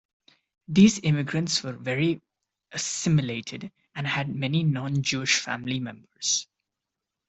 These 0.67 0.99
immigrants 1.03 1.61
were 1.61 1.73
very 1.73 2.23
assimilated 2.71 3.71
and 3.93 4.07
had 4.07 4.33
many 4.35 4.63
non-Jewish 4.63 5.39
family 5.39 5.79
members. 5.79 6.47